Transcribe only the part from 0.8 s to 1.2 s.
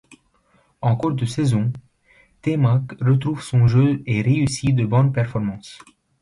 En cours